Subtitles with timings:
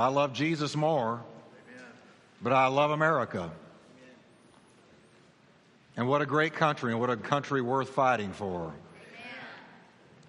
[0.00, 1.20] I love Jesus more,
[2.40, 3.50] but I love America.
[5.96, 8.72] And what a great country, and what a country worth fighting for.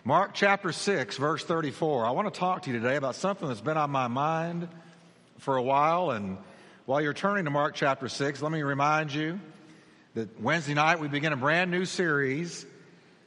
[0.03, 2.03] Mark chapter 6, verse 34.
[2.03, 4.69] I want to talk to you today about something that's been on my mind
[5.37, 6.09] for a while.
[6.09, 6.39] And
[6.87, 9.39] while you're turning to Mark chapter 6, let me remind you
[10.15, 12.65] that Wednesday night we begin a brand new series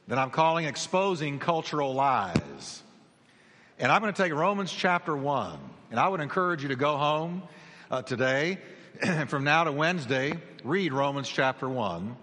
[0.09, 2.83] that I'm calling Exposing Cultural Lies.
[3.79, 5.57] And I'm going to take Romans chapter 1.
[5.93, 7.43] And I would encourage you to go home
[7.91, 8.57] uh, today,
[9.27, 10.33] from now to Wednesday,
[10.63, 12.17] read Romans chapter 1.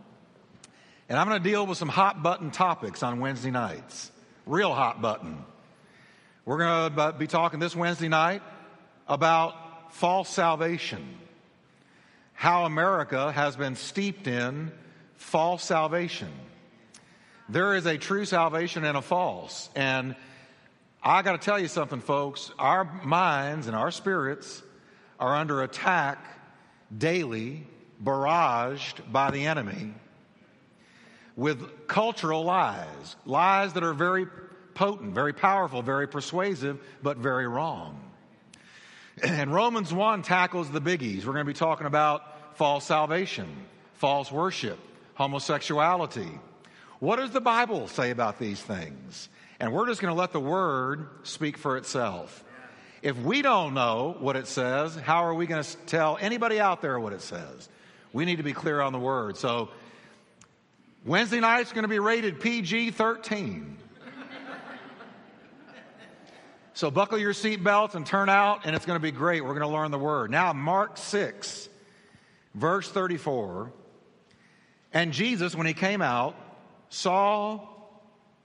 [1.08, 4.10] And I'm going to deal with some hot button topics on Wednesday nights.
[4.44, 5.44] Real hot button.
[6.44, 8.42] We're going to be talking this Wednesday night
[9.06, 11.06] about false salvation.
[12.32, 14.72] How America has been steeped in
[15.14, 16.32] false salvation.
[17.48, 19.70] There is a true salvation and a false.
[19.76, 20.16] And
[21.02, 22.50] I got to tell you something, folks.
[22.58, 24.62] Our minds and our spirits
[25.18, 26.22] are under attack
[26.96, 27.66] daily,
[28.02, 29.94] barraged by the enemy
[31.36, 34.26] with cultural lies, lies that are very
[34.74, 37.98] potent, very powerful, very persuasive, but very wrong.
[39.22, 41.24] And Romans 1 tackles the biggies.
[41.24, 43.48] We're going to be talking about false salvation,
[43.94, 44.78] false worship,
[45.14, 46.30] homosexuality.
[46.98, 49.30] What does the Bible say about these things?
[49.60, 52.42] And we're just going to let the word speak for itself.
[53.02, 56.80] If we don't know what it says, how are we going to tell anybody out
[56.80, 57.68] there what it says?
[58.14, 59.36] We need to be clear on the word.
[59.36, 59.68] So,
[61.04, 63.76] Wednesday night is going to be rated PG 13.
[66.72, 69.42] so, buckle your seatbelts and turn out, and it's going to be great.
[69.42, 70.30] We're going to learn the word.
[70.30, 71.68] Now, Mark 6,
[72.54, 73.72] verse 34.
[74.92, 76.34] And Jesus, when he came out,
[76.88, 77.69] saw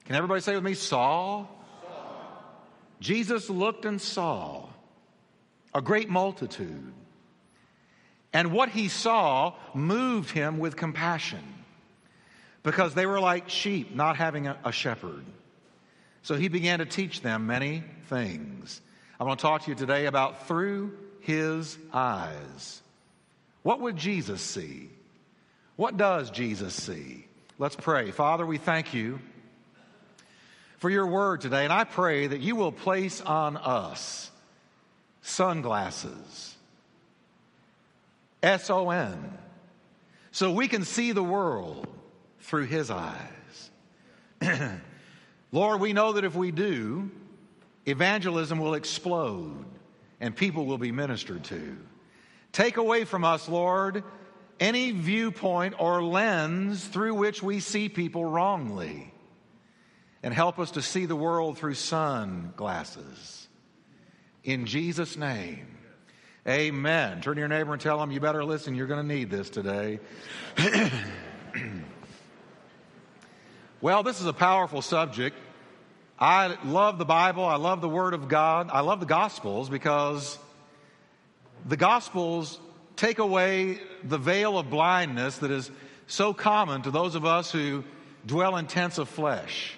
[0.06, 1.48] can everybody say with me, saw?
[3.00, 4.68] Jesus looked and saw
[5.74, 6.94] a great multitude.
[8.32, 11.44] And what he saw moved him with compassion
[12.64, 15.26] because they were like sheep not having a, a shepherd.
[16.24, 18.82] So he began to teach them many things.
[19.20, 22.82] I want to talk to you today about through his eyes.
[23.64, 24.90] What would Jesus see?
[25.76, 27.28] What does Jesus see?
[27.58, 28.12] Let's pray.
[28.12, 29.20] Father, we thank you
[30.86, 31.64] for your word today.
[31.64, 34.30] And I pray that you will place on us
[35.24, 36.56] sunglasses,
[38.44, 39.36] S O N,
[40.30, 41.88] so we can see the world
[42.42, 43.72] through his eyes.
[45.52, 47.10] Lord, we know that if we do,
[47.88, 49.66] evangelism will explode
[50.20, 51.78] and people will be ministered to.
[52.52, 54.04] Take away from us, Lord,
[54.60, 59.12] any viewpoint or lens through which we see people wrongly
[60.26, 63.48] and help us to see the world through sunglasses.
[64.44, 65.68] In Jesus' name.
[66.48, 67.22] Amen.
[67.22, 68.74] Turn to your neighbor and tell him, you better listen.
[68.74, 70.00] You're going to need this today.
[73.82, 75.38] well, this is a powerful subject.
[76.18, 77.46] I love the Bible.
[77.46, 78.72] I love the Word of God.
[78.74, 80.40] I love the Gospels because
[81.68, 82.60] the Gospels
[82.96, 85.70] take away the veil of blindness that is
[86.08, 87.84] so common to those of us who
[88.26, 89.76] dwell in tents of flesh.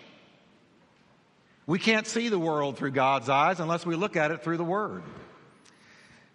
[1.68, 4.64] We can't see the world through God's eyes unless we look at it through the
[4.64, 5.04] Word.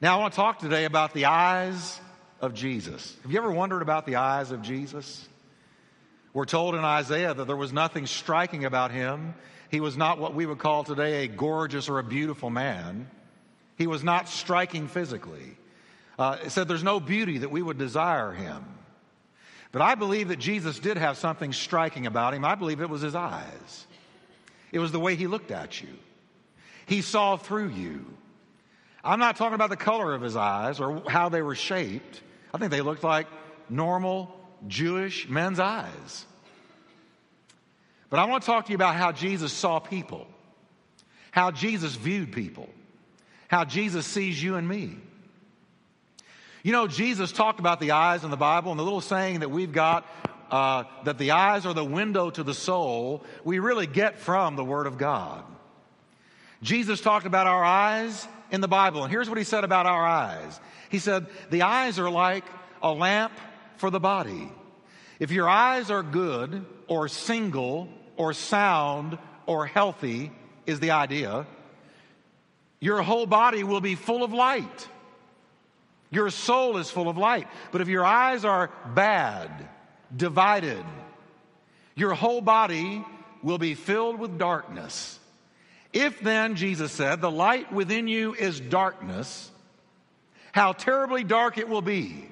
[0.03, 1.99] Now, I want to talk today about the eyes
[2.43, 3.17] of Jesus.
[3.23, 5.27] Have you ever wondered about the eyes of Jesus?
[6.35, 9.35] We're told in Isaiah that there was nothing striking about him.
[9.71, 13.09] He was not what we would call today a gorgeous or a beautiful man.
[13.79, 15.57] He was not striking physically.
[16.19, 18.65] Uh, it said there's no beauty that we would desire him.
[19.73, 22.45] But I believe that Jesus did have something striking about him.
[22.45, 23.87] I believe it was his eyes.
[24.73, 25.89] It was the way he looked at you.
[26.87, 28.07] He saw through you.
[29.05, 32.21] I'm not talking about the color of his eyes or how they were shaped.
[32.53, 33.27] I think they looked like
[33.69, 34.35] normal
[34.67, 36.25] Jewish men's eyes.
[38.11, 40.27] But I want to talk to you about how Jesus saw people,
[41.31, 42.69] how Jesus viewed people,
[43.49, 44.97] how Jesus sees you and me.
[46.63, 49.51] You know, Jesus talked about the eyes in the Bible, and the little saying that
[49.51, 50.07] we've got
[50.53, 54.63] uh, that the eyes are the window to the soul, we really get from the
[54.63, 55.43] Word of God.
[56.63, 60.07] Jesus talked about our eyes in the Bible, and here's what he said about our
[60.07, 60.61] eyes.
[60.91, 62.45] He said, The eyes are like
[62.83, 63.33] a lamp
[63.79, 64.53] for the body.
[65.19, 67.89] If your eyes are good, or single,
[68.19, 69.17] or sound,
[69.47, 70.31] or healthy,
[70.67, 71.47] is the idea,
[72.79, 74.89] your whole body will be full of light.
[76.11, 77.49] Your soul is full of light.
[77.71, 79.51] But if your eyes are bad,
[80.17, 80.85] divided.
[81.95, 83.05] Your whole body
[83.43, 85.19] will be filled with darkness.
[85.93, 89.51] If then, Jesus said, the light within you is darkness,
[90.53, 92.29] How terribly dark it will be.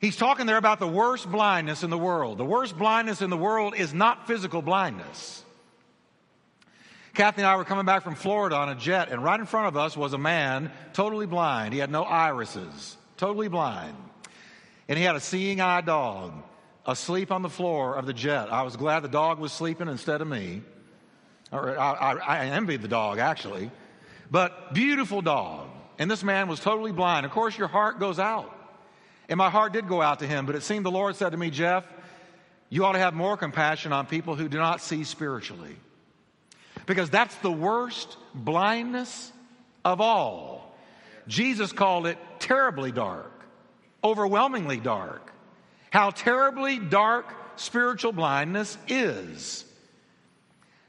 [0.00, 2.38] He's talking there about the worst blindness in the world.
[2.38, 5.44] The worst blindness in the world is not physical blindness.
[7.14, 9.68] Kathy and I were coming back from Florida on a jet, and right in front
[9.68, 11.74] of us was a man totally blind.
[11.74, 13.94] He had no irises, totally blind.
[14.92, 16.34] And he had a seeing eye dog
[16.84, 18.52] asleep on the floor of the jet.
[18.52, 20.60] I was glad the dog was sleeping instead of me.
[21.50, 23.70] I, I, I envied the dog, actually.
[24.30, 25.68] But beautiful dog.
[25.98, 27.24] And this man was totally blind.
[27.24, 28.54] Of course, your heart goes out.
[29.30, 31.38] And my heart did go out to him, but it seemed the Lord said to
[31.38, 31.86] me, Jeff,
[32.68, 35.74] you ought to have more compassion on people who do not see spiritually.
[36.84, 39.32] Because that's the worst blindness
[39.86, 40.76] of all.
[41.26, 43.32] Jesus called it terribly dark,
[44.02, 45.32] overwhelmingly dark.
[45.90, 47.26] How terribly dark
[47.56, 49.64] spiritual blindness is.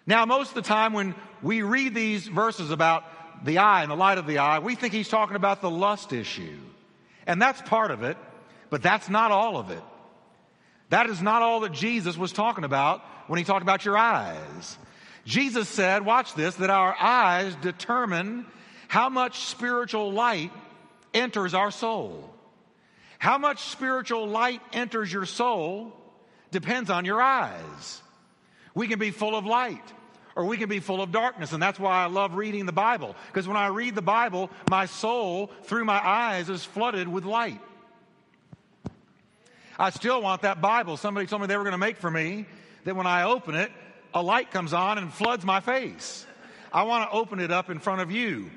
[0.05, 3.03] Now, most of the time when we read these verses about
[3.45, 6.13] the eye and the light of the eye, we think he's talking about the lust
[6.13, 6.57] issue.
[7.25, 8.17] And that's part of it.
[8.69, 9.83] But that's not all of it.
[10.89, 14.77] That is not all that Jesus was talking about when he talked about your eyes.
[15.25, 18.45] Jesus said, watch this, that our eyes determine
[18.87, 20.51] how much spiritual light
[21.13, 22.32] enters our soul.
[23.23, 25.93] How much spiritual light enters your soul
[26.51, 28.01] depends on your eyes.
[28.75, 29.93] We can be full of light
[30.35, 31.53] or we can be full of darkness.
[31.53, 33.15] And that's why I love reading the Bible.
[33.27, 37.61] Because when I read the Bible, my soul, through my eyes, is flooded with light.
[39.79, 42.45] I still want that Bible somebody told me they were going to make for me
[42.83, 43.71] that when I open it,
[44.13, 46.25] a light comes on and floods my face.
[46.73, 48.51] I want to open it up in front of you.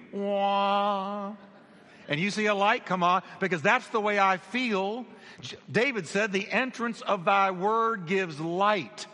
[2.09, 5.05] And you see a light come on because that's the way I feel.
[5.71, 9.07] David said, The entrance of thy word gives light,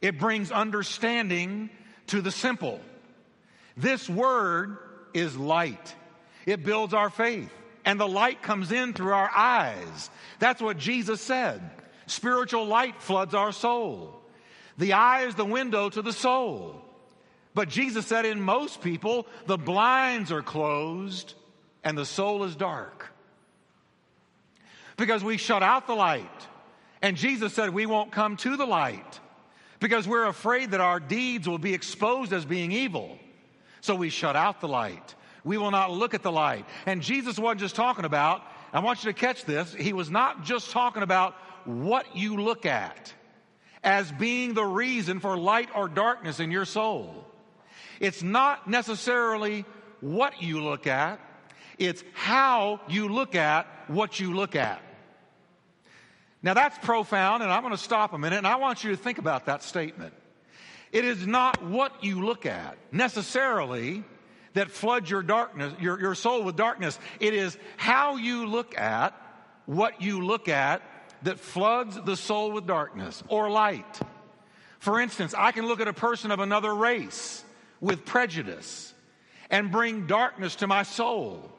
[0.00, 1.70] it brings understanding
[2.08, 2.80] to the simple.
[3.76, 4.76] This word
[5.14, 5.94] is light,
[6.46, 7.50] it builds our faith
[7.84, 10.10] and the light comes in through our eyes.
[10.38, 11.60] That's what Jesus said.
[12.06, 14.20] Spiritual light floods our soul.
[14.78, 16.82] The eye is the window to the soul.
[17.60, 21.34] But Jesus said in most people, the blinds are closed
[21.84, 23.12] and the soul is dark.
[24.96, 26.24] Because we shut out the light.
[27.02, 29.20] And Jesus said we won't come to the light
[29.78, 33.18] because we're afraid that our deeds will be exposed as being evil.
[33.82, 35.14] So we shut out the light.
[35.44, 36.64] We will not look at the light.
[36.86, 38.40] And Jesus wasn't just talking about,
[38.72, 41.34] I want you to catch this, he was not just talking about
[41.66, 43.12] what you look at
[43.84, 47.26] as being the reason for light or darkness in your soul.
[48.00, 49.66] It's not necessarily
[50.00, 51.20] what you look at,
[51.78, 54.82] it's how you look at what you look at.
[56.42, 58.96] Now that's profound, and I'm going to stop a minute, and I want you to
[58.96, 60.14] think about that statement.
[60.90, 64.02] It is not what you look at necessarily
[64.54, 66.98] that floods your darkness, your, your soul with darkness.
[67.20, 69.14] It is how you look at
[69.66, 70.82] what you look at
[71.22, 74.00] that floods the soul with darkness or light.
[74.78, 77.44] For instance, I can look at a person of another race
[77.80, 78.92] with prejudice
[79.50, 81.50] and bring darkness to my soul.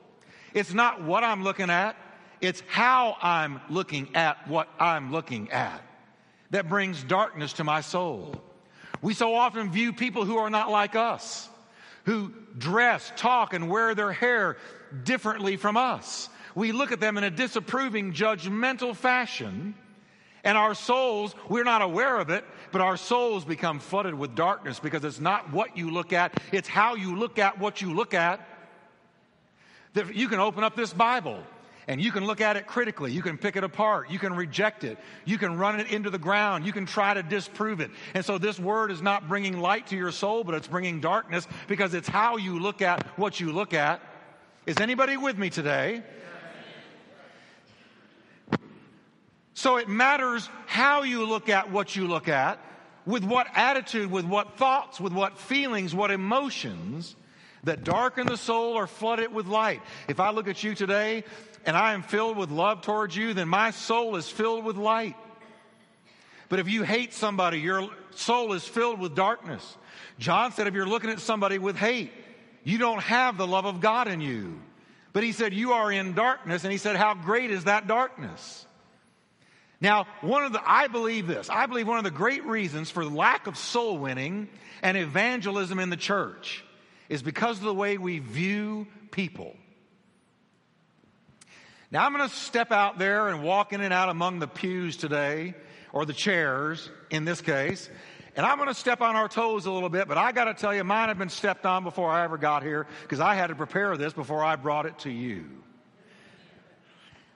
[0.54, 1.96] It's not what I'm looking at,
[2.40, 5.82] it's how I'm looking at what I'm looking at
[6.50, 8.36] that brings darkness to my soul.
[9.02, 11.50] We so often view people who are not like us
[12.06, 14.58] who dress, talk, and wear their hair
[15.04, 16.30] differently from us.
[16.56, 19.76] We look at them in a disapproving, judgmental fashion,
[20.44, 24.80] and our souls, we're not aware of it, but our souls become flooded with darkness
[24.80, 28.14] because it's not what you look at, it's how you look at what you look
[28.14, 28.48] at.
[30.14, 31.44] You can open up this Bible
[31.88, 33.12] and you can look at it critically.
[33.12, 34.10] You can pick it apart.
[34.10, 34.98] You can reject it.
[35.26, 36.66] You can run it into the ground.
[36.66, 37.92] You can try to disprove it.
[38.14, 41.48] And so this word is not bringing light to your soul, but it's bringing darkness
[41.68, 44.02] because it's how you look at what you look at.
[44.66, 46.04] Is anybody with me today?
[49.62, 52.58] So it matters how you look at what you look at,
[53.06, 57.16] with what attitude, with what thoughts, with what feelings, what emotions
[57.64, 59.84] that darken the soul or flood it with light.
[60.08, 61.26] If I look at you today
[61.64, 65.16] and I am filled with love towards you, then my soul is filled with light.
[66.50, 69.78] But if you hate somebody, your soul is filled with darkness.
[70.18, 72.12] John said, if you're looking at somebody with hate,
[72.64, 74.60] you don't have the love of God in you.
[75.14, 76.64] But he said, you are in darkness.
[76.64, 78.66] And he said, how great is that darkness?
[79.82, 83.04] Now, one of the, I believe this, I believe one of the great reasons for
[83.04, 84.48] the lack of soul winning
[84.84, 86.64] and evangelism in the church
[87.10, 89.56] is because of the way we view people.
[91.90, 94.96] Now I'm going to step out there and walk in and out among the pews
[94.96, 95.56] today,
[95.92, 97.90] or the chairs in this case,
[98.36, 100.54] And I'm going to step on our toes a little bit, but I got to
[100.54, 103.48] tell you, mine have been stepped on before I ever got here because I had
[103.48, 105.46] to prepare this before I brought it to you.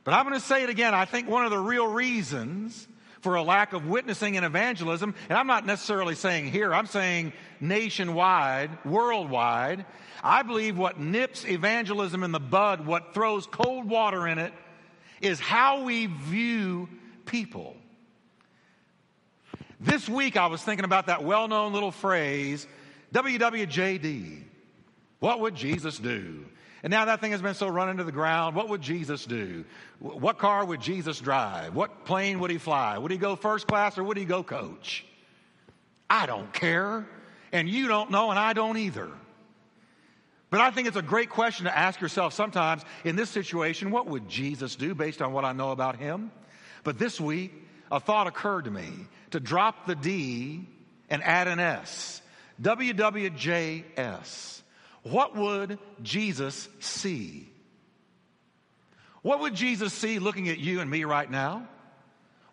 [0.06, 0.94] But I'm going to say it again.
[0.94, 2.88] I think one of the real reasons
[3.22, 7.34] for a lack of witnessing and evangelism, and I'm not necessarily saying here, I'm saying
[7.60, 9.84] nationwide, worldwide.
[10.24, 14.54] I believe what nips evangelism in the bud, what throws cold water in it,
[15.22, 16.88] is how we view
[17.26, 17.76] people.
[19.80, 22.68] This week I was thinking about that well known little phrase,
[23.12, 24.44] WWJD.
[25.18, 26.46] What would Jesus do?
[26.86, 28.56] And now that thing has been so run into the ground.
[28.56, 29.66] What would Jesus do?
[29.98, 31.74] What car would Jesus drive?
[31.74, 32.96] What plane would he fly?
[32.96, 35.04] Would he go first class or would he go coach?
[36.08, 37.08] I don't care.
[37.52, 39.10] And you don't know, and I don't either.
[40.52, 44.06] But I think it's a great question to ask yourself sometimes in this situation what
[44.06, 46.30] would Jesus do based on what I know about him?
[46.84, 47.52] But this week,
[47.92, 48.92] a thought occurred to me
[49.32, 50.68] to drop the D
[51.10, 52.22] and add an S.
[52.62, 54.55] WWJS.
[55.06, 57.48] What would Jesus see?
[59.22, 61.68] What would Jesus see looking at you and me right now?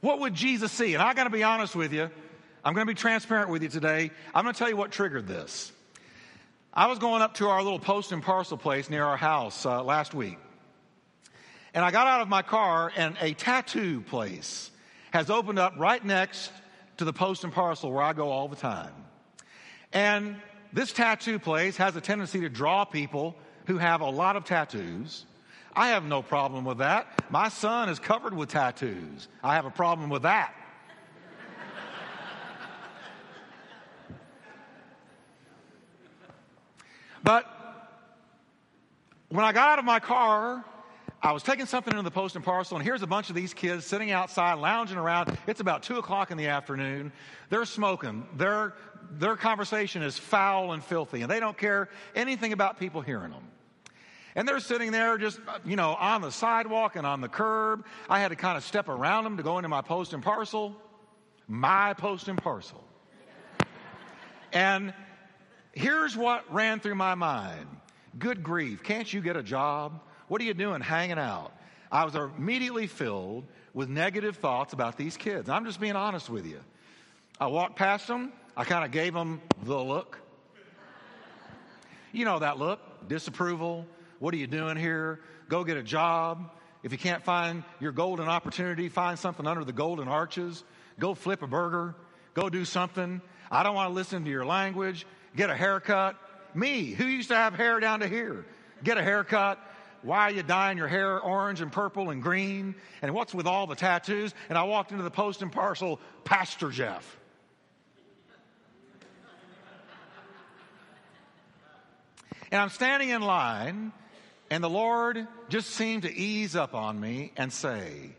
[0.00, 0.92] What would Jesus see?
[0.92, 2.10] And I got to be honest with you.
[2.62, 4.10] I'm going to be transparent with you today.
[4.34, 5.72] I'm going to tell you what triggered this.
[6.74, 9.82] I was going up to our little post and parcel place near our house uh,
[9.82, 10.38] last week.
[11.72, 14.70] And I got out of my car, and a tattoo place
[15.12, 16.52] has opened up right next
[16.98, 18.92] to the post and parcel where I go all the time.
[19.94, 20.36] And
[20.72, 23.36] this tattoo place has a tendency to draw people
[23.66, 25.26] who have a lot of tattoos.
[25.74, 27.22] I have no problem with that.
[27.30, 29.28] My son is covered with tattoos.
[29.42, 30.54] I have a problem with that.
[37.22, 37.46] but
[39.28, 40.64] when I got out of my car,
[41.22, 43.54] I was taking something into the post and parcel, and here's a bunch of these
[43.54, 45.38] kids sitting outside, lounging around.
[45.46, 47.12] It's about two o'clock in the afternoon.
[47.48, 48.26] They're smoking.
[48.36, 48.74] They're
[49.18, 53.44] their conversation is foul and filthy, and they don't care anything about people hearing them.
[54.34, 57.84] And they're sitting there just, you know, on the sidewalk and on the curb.
[58.08, 60.74] I had to kind of step around them to go into my post and parcel.
[61.46, 62.82] My post and parcel.
[64.52, 64.94] And
[65.72, 67.66] here's what ran through my mind
[68.18, 70.00] Good grief, can't you get a job?
[70.28, 71.52] What are you doing hanging out?
[71.90, 75.48] I was immediately filled with negative thoughts about these kids.
[75.48, 76.60] I'm just being honest with you.
[77.40, 78.32] I walked past them.
[78.56, 80.18] I kind of gave them the look.
[82.12, 83.86] You know that look disapproval.
[84.18, 85.20] What are you doing here?
[85.48, 86.50] Go get a job.
[86.82, 90.64] If you can't find your golden opportunity, find something under the golden arches.
[90.98, 91.94] Go flip a burger.
[92.34, 93.20] Go do something.
[93.50, 95.06] I don't want to listen to your language.
[95.36, 96.16] Get a haircut.
[96.54, 98.44] Me, who used to have hair down to here,
[98.84, 99.58] get a haircut.
[100.02, 102.74] Why are you dyeing your hair orange and purple and green?
[103.02, 104.34] And what's with all the tattoos?
[104.48, 107.18] And I walked into the post and parcel, Pastor Jeff.
[112.50, 113.92] And I'm standing in line,
[114.50, 118.10] and the Lord just seemed to ease up on me and say,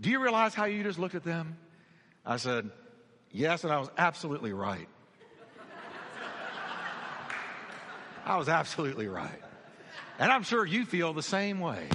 [0.00, 1.56] Do you realize how you just looked at them?
[2.26, 2.68] I said,
[3.30, 4.88] Yes, and I was absolutely right.
[8.26, 9.40] I was absolutely right.
[10.18, 11.88] And I'm sure you feel the same way.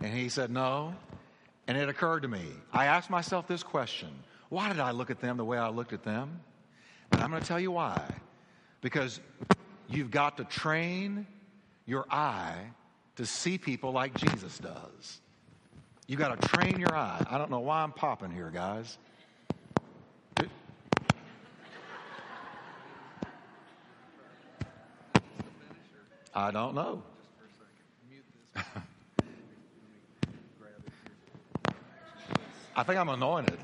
[0.00, 0.94] And he said, No.
[1.66, 2.44] And it occurred to me.
[2.72, 4.08] I asked myself this question
[4.48, 6.40] Why did I look at them the way I looked at them?
[7.12, 8.02] And I'm going to tell you why.
[8.80, 9.20] Because
[9.88, 11.26] you've got to train
[11.86, 12.56] your eye
[13.16, 15.20] to see people like Jesus does.
[16.06, 17.24] You've got to train your eye.
[17.28, 18.96] I don't know why I'm popping here, guys.
[26.36, 27.02] I don't know.
[32.76, 33.58] I think I'm anointed.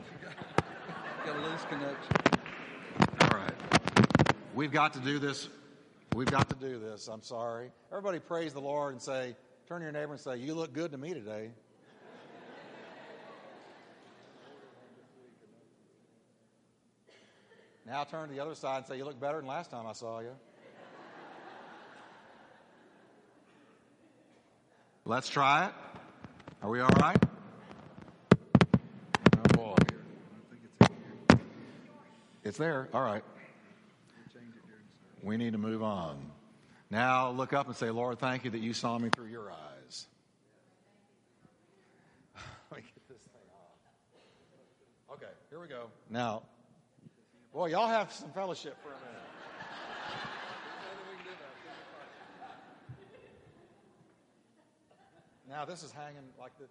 [1.27, 2.17] Got a loose connection.
[4.55, 5.51] We've got to do this.
[6.15, 7.09] We've got to do this.
[7.09, 7.71] I'm sorry.
[7.91, 9.37] Everybody praise the Lord and say,
[9.69, 11.51] turn to your neighbor and say, You look good to me today.
[17.87, 19.93] Now turn to the other side and say, You look better than last time I
[19.93, 20.35] saw you.
[25.13, 25.73] Let's try it.
[26.63, 27.19] Are we all right?
[32.43, 32.89] It's there.
[32.95, 33.23] All right.
[35.23, 36.17] We need to move on.
[36.89, 40.07] Now look up and say, Lord, thank you that you saw me through your eyes.
[42.71, 45.19] Let me get this thing off.
[45.19, 45.89] Okay, here we go.
[46.09, 46.41] Now,
[47.53, 49.32] boy, y'all have some fellowship for a minute.
[55.53, 56.65] now this is hanging like the.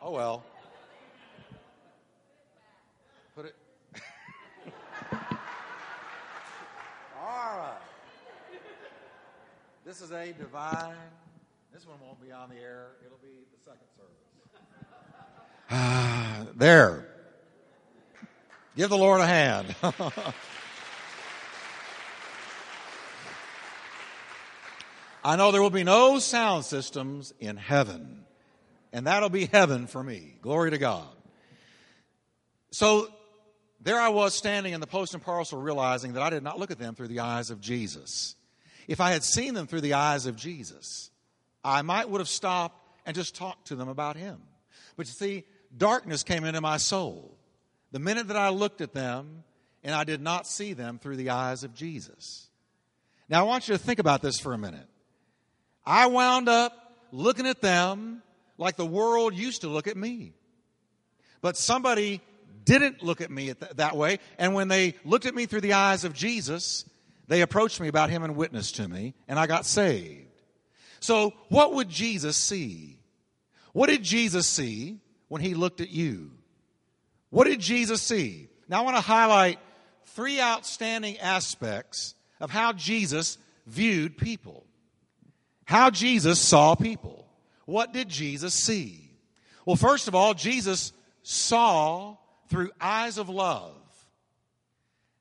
[0.00, 0.44] Oh well.
[3.34, 3.56] Put it.
[7.20, 7.78] All right.
[9.84, 10.94] This is a divine.
[11.72, 12.92] This one won't be on the air.
[13.04, 14.14] It'll be the second service.
[15.70, 17.08] Ah, there.
[18.76, 19.74] Give the Lord a hand.
[25.24, 28.24] I know there will be no sound systems in heaven.
[28.92, 30.34] And that'll be heaven for me.
[30.40, 31.08] Glory to God.
[32.70, 33.08] So
[33.80, 36.70] there I was standing in the post and parcel realizing that I did not look
[36.70, 38.34] at them through the eyes of Jesus.
[38.86, 41.10] If I had seen them through the eyes of Jesus,
[41.62, 44.40] I might would have stopped and just talked to them about him.
[44.96, 45.44] But you see,
[45.76, 47.36] darkness came into my soul.
[47.92, 49.44] The minute that I looked at them
[49.84, 52.48] and I did not see them through the eyes of Jesus.
[53.28, 54.86] Now I want you to think about this for a minute.
[55.88, 58.22] I wound up looking at them
[58.58, 60.34] like the world used to look at me.
[61.40, 62.20] But somebody
[62.66, 66.04] didn't look at me that way, and when they looked at me through the eyes
[66.04, 66.84] of Jesus,
[67.26, 70.28] they approached me about him and witnessed to me, and I got saved.
[71.00, 72.98] So, what would Jesus see?
[73.72, 76.32] What did Jesus see when he looked at you?
[77.30, 78.50] What did Jesus see?
[78.68, 79.58] Now, I want to highlight
[80.04, 84.66] three outstanding aspects of how Jesus viewed people.
[85.68, 87.28] How Jesus saw people.
[87.66, 89.10] What did Jesus see?
[89.66, 92.16] Well, first of all, Jesus saw
[92.48, 93.76] through eyes of love.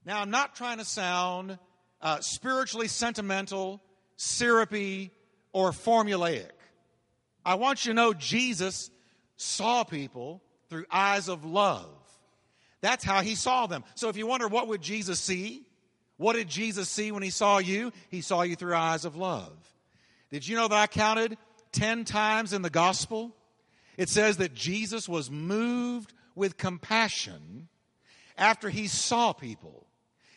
[0.06, 1.60] Now, I'm not trying to sound
[2.02, 3.82] uh, spiritually sentimental,
[4.16, 5.12] syrupy,
[5.52, 6.48] or formulaic.
[7.44, 8.90] I want you to know Jesus
[9.36, 11.90] saw people through eyes of love.
[12.80, 13.84] That's how he saw them.
[13.96, 15.68] So if you wonder what would Jesus see?
[16.16, 17.92] What did Jesus see when he saw you?
[18.08, 19.52] He saw you through eyes of love.
[20.30, 21.38] Did you know that I counted
[21.72, 23.36] 10 times in the gospel?
[23.98, 27.68] It says that Jesus was moved with compassion
[28.38, 29.88] after he saw people.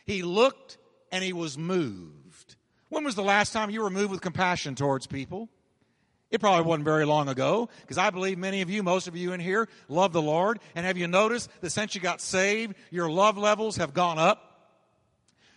[0.07, 0.79] He looked
[1.13, 2.57] and he was moved.
[2.89, 5.49] When was the last time you were moved with compassion towards people?
[6.31, 9.33] It probably wasn't very long ago because I believe many of you, most of you
[9.33, 10.61] in here, love the Lord.
[10.75, 14.71] And have you noticed that since you got saved, your love levels have gone up?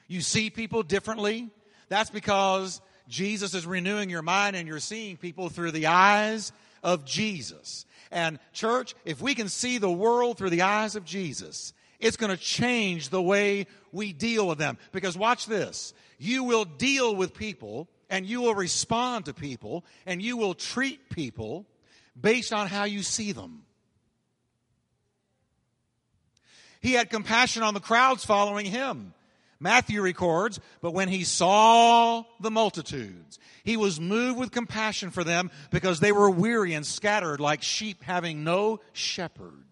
[0.08, 1.49] You see people differently.
[1.89, 2.81] That's because
[3.13, 7.86] Jesus is renewing your mind and you're seeing people through the eyes of Jesus.
[8.12, 12.32] And, church, if we can see the world through the eyes of Jesus, it's going
[12.32, 14.80] to change the way we deal with them.
[14.91, 20.19] Because, watch this you will deal with people and you will respond to people and
[20.19, 21.67] you will treat people
[22.19, 23.62] based on how you see them.
[26.82, 29.13] He had compassion on the crowds following him.
[29.63, 35.49] Matthew records, but when he saw the multitudes, he was moved with compassion for them
[35.71, 39.63] because they were weary and scattered like sheep having no shepherd.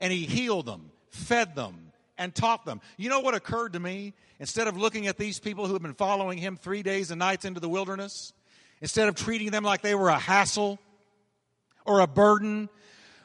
[0.00, 2.80] And he healed them, fed them, and taught them.
[2.96, 4.14] You know what occurred to me?
[4.40, 7.44] Instead of looking at these people who have been following him three days and nights
[7.44, 8.32] into the wilderness,
[8.80, 10.78] instead of treating them like they were a hassle
[11.84, 12.70] or a burden,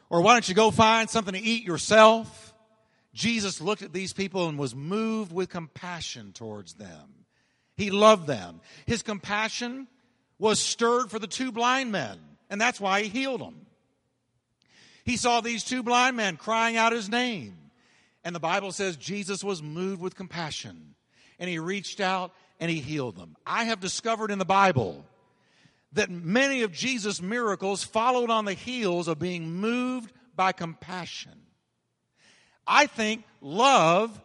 [0.10, 2.43] or why don't you go find something to eat yourself?
[3.14, 7.26] Jesus looked at these people and was moved with compassion towards them.
[7.78, 8.62] He loved them.
[8.86, 9.88] His compassion
[10.40, 12.18] was stirred for the two blind men,
[12.50, 13.66] and that's why he healed them.
[15.06, 17.56] He saw these two blind men crying out his name,
[18.24, 20.96] and the Bible says Jesus was moved with compassion,
[21.40, 23.36] and he reached out and he healed them.
[23.46, 25.06] I have discovered in the Bible
[25.94, 31.43] that many of Jesus' miracles followed on the heels of being moved by compassion.
[32.66, 34.20] I think love,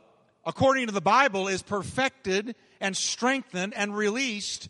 [0.46, 4.68] according to the Bible, is perfected and strengthened and released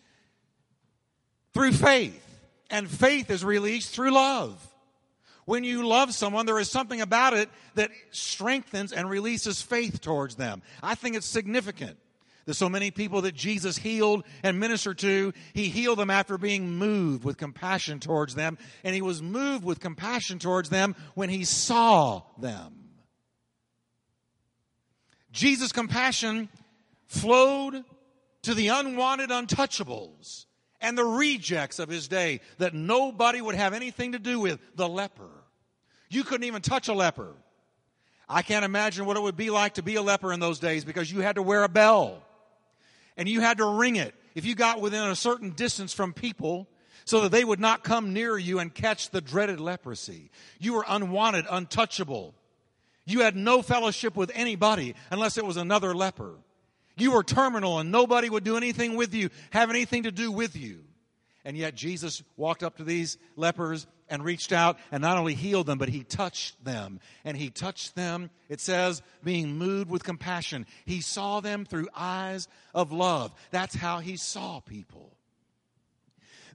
[1.54, 2.24] through faith.
[2.70, 4.64] And faith is released through love.
[5.46, 10.34] When you love someone, there is something about it that strengthens and releases faith towards
[10.34, 10.60] them.
[10.82, 11.96] I think it's significant.
[12.44, 15.32] that so many people that Jesus healed and ministered to.
[15.52, 18.56] He healed them after being moved with compassion towards them.
[18.84, 22.77] And he was moved with compassion towards them when he saw them.
[25.32, 26.48] Jesus' compassion
[27.06, 27.84] flowed
[28.42, 30.46] to the unwanted untouchables
[30.80, 34.88] and the rejects of his day that nobody would have anything to do with the
[34.88, 35.30] leper.
[36.08, 37.34] You couldn't even touch a leper.
[38.28, 40.84] I can't imagine what it would be like to be a leper in those days
[40.84, 42.22] because you had to wear a bell
[43.16, 46.68] and you had to ring it if you got within a certain distance from people
[47.04, 50.30] so that they would not come near you and catch the dreaded leprosy.
[50.58, 52.34] You were unwanted, untouchable.
[53.08, 56.34] You had no fellowship with anybody unless it was another leper.
[56.96, 60.56] You were terminal and nobody would do anything with you, have anything to do with
[60.56, 60.84] you.
[61.44, 65.66] And yet Jesus walked up to these lepers and reached out and not only healed
[65.66, 67.00] them, but he touched them.
[67.24, 70.66] And he touched them, it says, being moved with compassion.
[70.84, 73.32] He saw them through eyes of love.
[73.50, 75.14] That's how he saw people.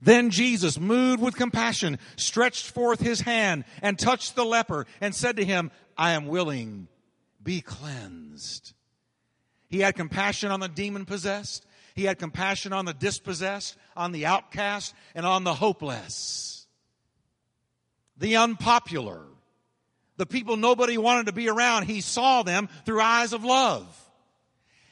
[0.04, 5.38] Then Jesus, moved with compassion, stretched forth his hand and touched the leper and said
[5.38, 6.88] to him, I am willing,
[7.44, 8.74] be cleansed.
[9.70, 11.66] He had compassion on the demon possessed.
[11.96, 16.68] He had compassion on the dispossessed, on the outcast, and on the hopeless.
[18.18, 19.22] The unpopular.
[20.18, 21.86] The people nobody wanted to be around.
[21.86, 23.88] He saw them through eyes of love.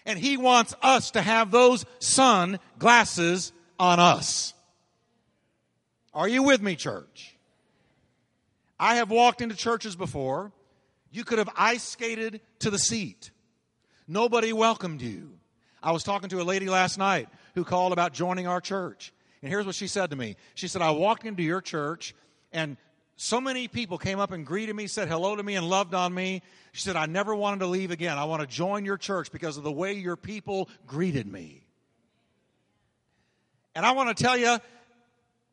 [0.05, 4.53] And he wants us to have those sun glasses on us.
[6.13, 7.35] Are you with me, church?
[8.79, 10.51] I have walked into churches before.
[11.11, 13.31] You could have ice skated to the seat.
[14.07, 15.37] Nobody welcomed you.
[15.83, 19.13] I was talking to a lady last night who called about joining our church.
[19.41, 20.35] And here's what she said to me.
[20.53, 22.13] She said, I walked into your church
[22.51, 22.77] and
[23.15, 26.11] so many people came up and greeted me, said hello to me, and loved on
[26.11, 26.41] me.
[26.71, 28.17] She said, I never wanted to leave again.
[28.17, 31.67] I want to join your church because of the way your people greeted me.
[33.75, 34.57] And I want to tell you,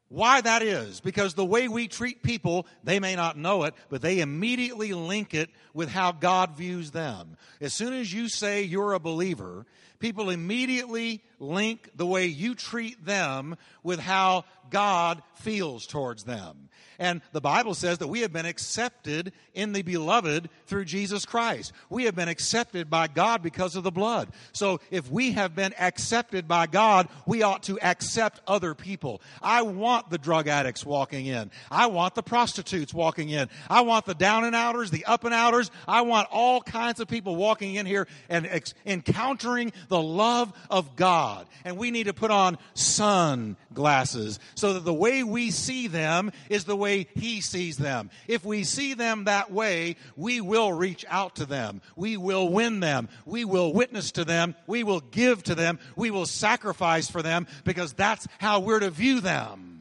[0.09, 4.01] why that is, because the way we treat people, they may not know it, but
[4.01, 7.37] they immediately link it with how God views them.
[7.61, 9.67] As soon as you say you're a believer,
[9.99, 16.69] people immediately link the way you treat them with how God feels towards them.
[16.99, 21.73] And the Bible says that we have been accepted in the beloved through Jesus Christ.
[21.89, 24.31] We have been accepted by God because of the blood.
[24.53, 29.23] So if we have been accepted by God, we ought to accept other people.
[29.41, 31.53] I want the drug addicts walking in.
[31.71, 33.49] I want the prostitutes walking in.
[33.71, 35.71] I want the down and outers, the up and outers.
[35.87, 40.97] I want all kinds of people walking in here and ex- encountering the love of
[40.97, 41.47] God.
[41.65, 46.65] And we need to put on sunglasses so that the way we see them is
[46.65, 48.11] the way He sees them.
[48.27, 51.83] If we see them that way, we will reach out to them.
[51.97, 53.09] We will win them.
[53.25, 54.55] We will witness to them.
[54.67, 55.79] We will give to them.
[55.97, 59.78] We will sacrifice for them because that's how we're to view them.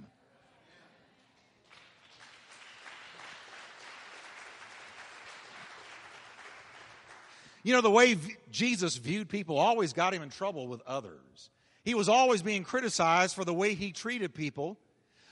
[7.67, 11.49] You know, the way v- Jesus viewed people always got him in trouble with others.
[11.83, 14.79] He was always being criticized for the way he treated people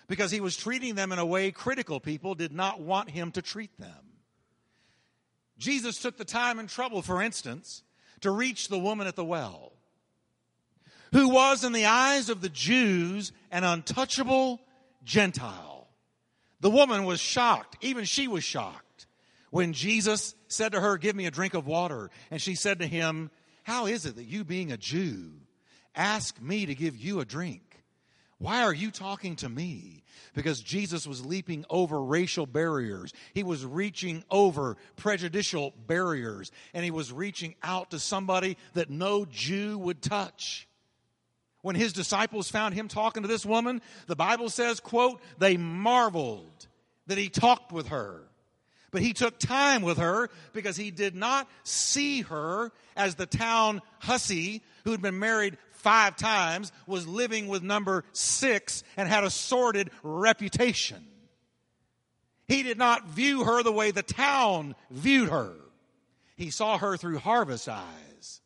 [0.09, 3.41] because he was treating them in a way critical people did not want him to
[3.41, 4.17] treat them.
[5.57, 7.83] Jesus took the time and trouble, for instance,
[8.19, 9.71] to reach the woman at the well,
[11.13, 14.59] who was, in the eyes of the Jews, an untouchable
[15.05, 15.87] Gentile.
[16.59, 17.77] The woman was shocked.
[17.79, 18.84] Even she was shocked
[19.51, 22.09] when Jesus said to her, Give me a drink of water.
[22.31, 23.31] And she said to him,
[23.63, 25.31] How is it that you, being a Jew,
[25.95, 27.61] ask me to give you a drink?
[28.37, 30.03] Why are you talking to me?
[30.33, 33.13] Because Jesus was leaping over racial barriers.
[33.33, 36.51] He was reaching over prejudicial barriers.
[36.73, 40.67] And he was reaching out to somebody that no Jew would touch.
[41.61, 46.67] When his disciples found him talking to this woman, the Bible says, quote, they marveled
[47.07, 48.21] that he talked with her.
[48.95, 53.81] But he took time with her because he did not see her as the town
[53.99, 59.29] hussy who had been married five times, was living with number six, and had a
[59.29, 61.05] sordid reputation.
[62.47, 65.55] He did not view her the way the town viewed her.
[66.37, 68.39] He saw her through harvest eyes.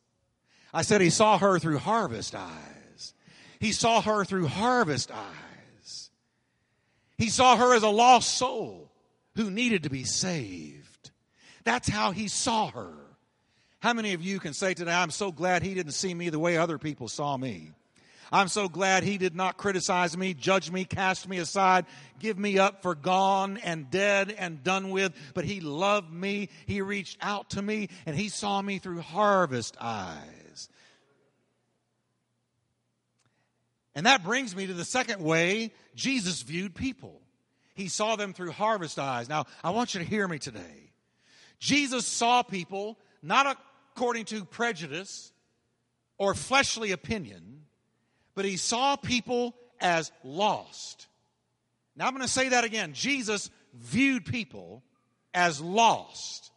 [0.74, 3.14] I said he saw her through harvest eyes.
[3.60, 6.10] He saw her through harvest eyes.
[7.18, 8.89] He saw her as a lost soul
[9.36, 11.10] who needed to be saved.
[11.64, 12.92] That's how he saw her.
[13.80, 16.38] How many of you can say today, I'm so glad he didn't see me the
[16.38, 17.70] way other people saw me?
[18.32, 21.86] I'm so glad he did not criticize me, judge me, cast me aside,
[22.20, 26.48] give me up for gone and dead and done with, but he loved me.
[26.66, 30.68] He reached out to me and he saw me through harvest eyes.
[33.94, 37.20] And that brings me to the second way Jesus viewed people.
[37.80, 39.26] He saw them through harvest eyes.
[39.26, 40.92] Now, I want you to hear me today.
[41.58, 43.56] Jesus saw people not
[43.96, 45.32] according to prejudice
[46.18, 47.62] or fleshly opinion,
[48.34, 51.06] but he saw people as lost.
[51.96, 52.92] Now I'm going to say that again.
[52.92, 54.82] Jesus viewed people
[55.32, 56.52] as lost.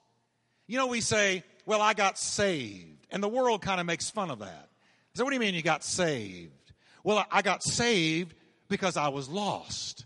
[0.68, 3.08] You know, we say, well, I got saved.
[3.12, 4.68] And the world kind of makes fun of that.
[5.14, 6.74] So, what do you mean you got saved?
[7.02, 8.36] Well, I got saved
[8.68, 10.06] because I was lost.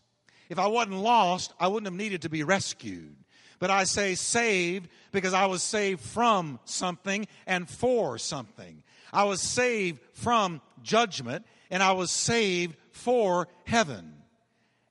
[0.49, 3.15] If I wasn't lost, I wouldn't have needed to be rescued.
[3.59, 8.83] But I say saved because I was saved from something and for something.
[9.11, 14.13] I was saved from judgment and I was saved for heaven.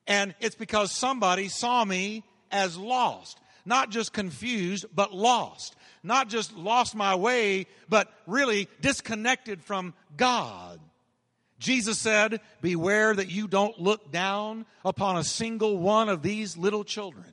[0.05, 3.39] And it's because somebody saw me as lost.
[3.65, 5.75] Not just confused, but lost.
[6.03, 10.79] Not just lost my way, but really disconnected from God.
[11.59, 16.83] Jesus said, Beware that you don't look down upon a single one of these little
[16.83, 17.25] children.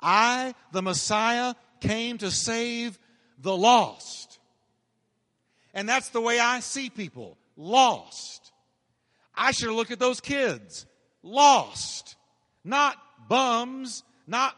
[0.00, 2.98] I, the Messiah, came to save
[3.38, 4.38] the lost.
[5.74, 8.52] And that's the way I see people lost.
[9.34, 10.86] I should look at those kids
[11.22, 12.16] lost,
[12.64, 12.96] not
[13.28, 14.56] bums, not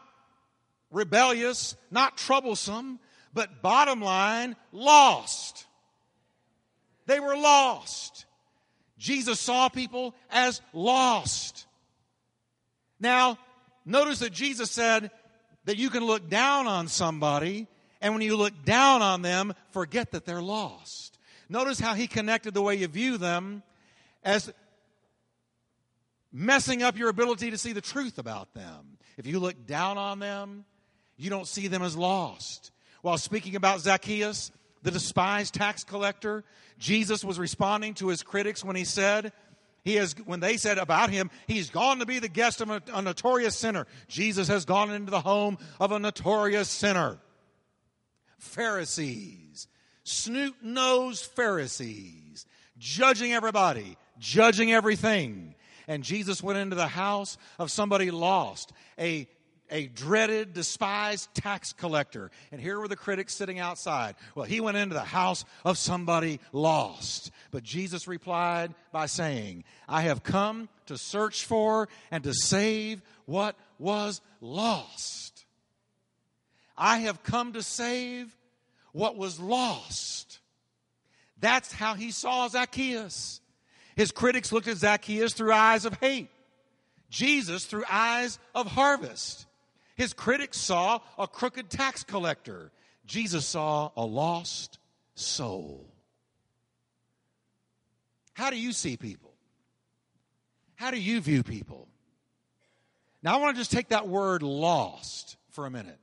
[0.89, 2.99] rebellious, not troublesome,
[3.33, 5.65] but bottom line, lost.
[7.05, 8.25] They were lost.
[9.01, 11.65] Jesus saw people as lost.
[12.99, 13.39] Now,
[13.83, 15.09] notice that Jesus said
[15.65, 17.67] that you can look down on somebody,
[17.99, 21.17] and when you look down on them, forget that they're lost.
[21.49, 23.63] Notice how he connected the way you view them
[24.23, 24.53] as
[26.31, 28.99] messing up your ability to see the truth about them.
[29.17, 30.63] If you look down on them,
[31.17, 32.71] you don't see them as lost.
[33.01, 34.51] While speaking about Zacchaeus,
[34.83, 36.43] the despised tax collector,
[36.77, 39.31] Jesus was responding to his critics when he said,
[39.83, 42.81] he has, when they said about him, he's gone to be the guest of a,
[42.93, 43.87] a notorious sinner.
[44.07, 47.17] Jesus has gone into the home of a notorious sinner.
[48.37, 49.67] Pharisees,
[50.03, 52.45] snoot nosed Pharisees,
[52.77, 55.55] judging everybody, judging everything.
[55.87, 59.27] And Jesus went into the house of somebody lost, a
[59.71, 62.29] a dreaded, despised tax collector.
[62.51, 64.15] And here were the critics sitting outside.
[64.35, 67.31] Well, he went into the house of somebody lost.
[67.49, 73.55] But Jesus replied by saying, I have come to search for and to save what
[73.79, 75.45] was lost.
[76.77, 78.35] I have come to save
[78.91, 80.39] what was lost.
[81.39, 83.39] That's how he saw Zacchaeus.
[83.95, 86.29] His critics looked at Zacchaeus through eyes of hate.
[87.09, 89.45] Jesus through eyes of harvest.
[89.95, 92.71] His critics saw a crooked tax collector.
[93.05, 94.79] Jesus saw a lost
[95.15, 95.87] soul.
[98.33, 99.33] How do you see people?
[100.75, 101.87] How do you view people?
[103.21, 105.99] Now, I want to just take that word lost for a minute.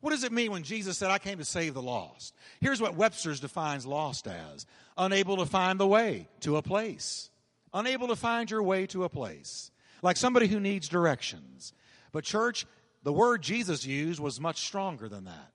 [0.00, 2.34] What does it mean when Jesus said, I came to save the lost?
[2.60, 7.30] Here's what Webster's defines lost as unable to find the way to a place,
[7.74, 9.70] unable to find your way to a place,
[10.02, 11.72] like somebody who needs directions.
[12.12, 12.66] But, church,
[13.02, 15.52] the word Jesus used was much stronger than that.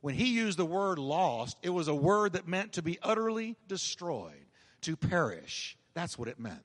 [0.00, 3.56] When he used the word lost, it was a word that meant to be utterly
[3.68, 4.46] destroyed,
[4.82, 5.76] to perish.
[5.94, 6.64] That's what it meant.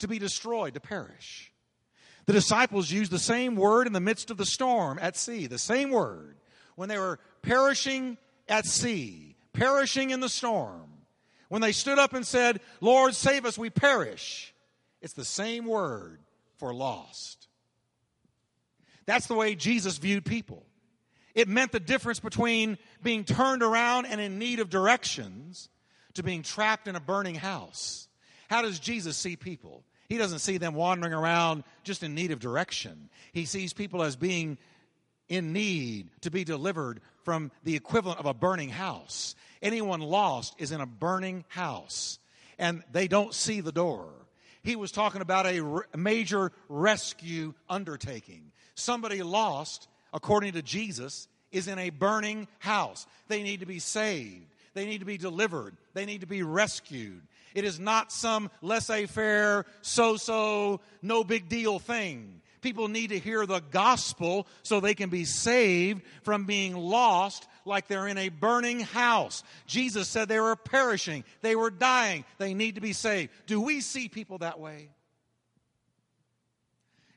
[0.00, 1.52] To be destroyed, to perish.
[2.26, 5.58] The disciples used the same word in the midst of the storm at sea, the
[5.58, 6.36] same word.
[6.76, 8.16] When they were perishing
[8.48, 10.88] at sea, perishing in the storm,
[11.48, 14.54] when they stood up and said, Lord, save us, we perish,
[15.02, 16.20] it's the same word
[16.56, 17.41] for lost.
[19.12, 20.64] That's the way Jesus viewed people.
[21.34, 25.68] It meant the difference between being turned around and in need of directions
[26.14, 28.08] to being trapped in a burning house.
[28.48, 29.84] How does Jesus see people?
[30.08, 33.10] He doesn't see them wandering around just in need of direction.
[33.34, 34.56] He sees people as being
[35.28, 39.34] in need to be delivered from the equivalent of a burning house.
[39.60, 42.18] Anyone lost is in a burning house,
[42.58, 44.10] and they don't see the door.
[44.62, 48.51] He was talking about a major rescue undertaking.
[48.74, 53.06] Somebody lost, according to Jesus, is in a burning house.
[53.28, 54.46] They need to be saved.
[54.74, 55.76] They need to be delivered.
[55.94, 57.22] They need to be rescued.
[57.54, 62.40] It is not some laissez faire, so so, no big deal thing.
[62.62, 67.88] People need to hear the gospel so they can be saved from being lost like
[67.88, 69.42] they're in a burning house.
[69.66, 73.30] Jesus said they were perishing, they were dying, they need to be saved.
[73.46, 74.90] Do we see people that way?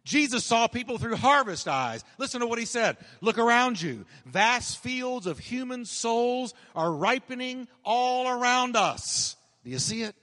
[0.06, 2.04] Jesus saw people through harvest eyes.
[2.20, 2.96] Listen to what he said.
[3.22, 4.06] Look around you.
[4.26, 9.36] Vast fields of human souls are ripening all around us.
[9.64, 10.16] Do you see it?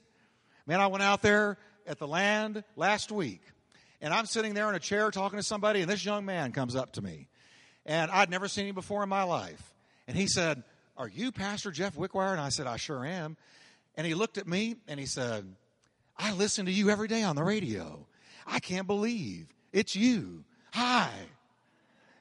[0.65, 3.41] Man, I went out there at the land last week,
[4.01, 6.77] and I'm sitting there in a chair talking to somebody, and this young man comes
[6.77, 7.27] up to me.
[7.85, 9.73] And I'd never seen him before in my life.
[10.07, 10.63] And he said,
[10.95, 12.31] Are you Pastor Jeff Wickwire?
[12.31, 13.35] And I said, I sure am.
[13.95, 15.45] And he looked at me and he said,
[16.17, 18.07] I listen to you every day on the radio.
[18.47, 20.43] I can't believe it's you.
[20.71, 21.09] Hi.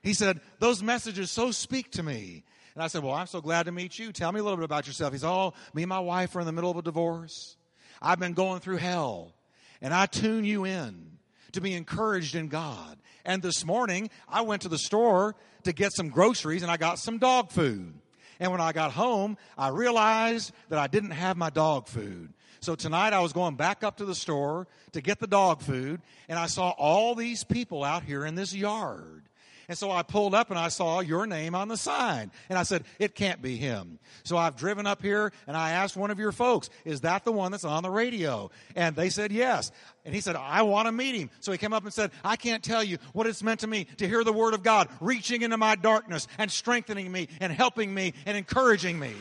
[0.03, 2.43] He said, Those messages so speak to me.
[2.75, 4.12] And I said, Well, I'm so glad to meet you.
[4.12, 5.12] Tell me a little bit about yourself.
[5.12, 7.57] He's all, oh, me and my wife are in the middle of a divorce.
[8.01, 9.33] I've been going through hell.
[9.81, 11.19] And I tune you in
[11.53, 12.99] to be encouraged in God.
[13.25, 16.99] And this morning, I went to the store to get some groceries and I got
[16.99, 17.95] some dog food.
[18.41, 22.33] And when I got home, I realized that I didn't have my dog food.
[22.62, 26.01] So tonight I was going back up to the store to get the dog food,
[26.29, 29.25] and I saw all these people out here in this yard.
[29.68, 32.31] And so I pulled up and I saw your name on the sign.
[32.48, 33.98] And I said, it can't be him.
[34.22, 37.33] So I've driven up here and I asked one of your folks, is that the
[37.33, 38.51] one that's on the radio?
[38.77, 39.72] And they said yes.
[40.05, 41.31] And he said, I want to meet him.
[41.40, 43.87] So he came up and said, I can't tell you what it's meant to me
[43.96, 47.94] to hear the word of God reaching into my darkness and strengthening me and helping
[47.94, 49.12] me and encouraging me.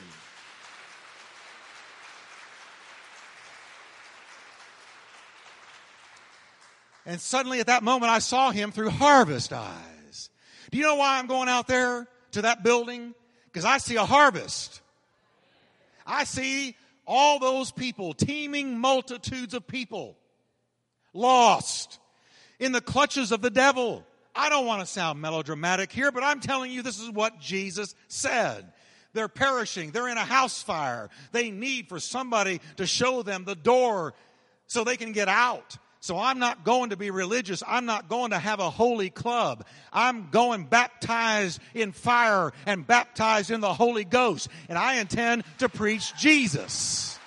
[7.06, 10.30] And suddenly at that moment, I saw him through harvest eyes.
[10.70, 13.14] Do you know why I'm going out there to that building?
[13.46, 14.82] Because I see a harvest.
[16.06, 20.18] I see all those people, teeming multitudes of people,
[21.14, 22.00] lost
[22.60, 24.06] in the clutches of the devil.
[24.34, 27.96] I don't want to sound melodramatic here, but I'm telling you this is what Jesus
[28.08, 28.72] said.
[29.14, 29.92] They're perishing.
[29.92, 31.10] They're in a house fire.
[31.34, 34.14] They need for somebody to show them the door
[34.68, 35.78] so they can get out.
[36.02, 37.62] So I'm not going to be religious.
[37.66, 39.66] I'm not going to have a holy club.
[39.94, 44.50] I'm going baptized in fire and baptized in the Holy Ghost.
[44.68, 47.20] And I intend to preach Jesus.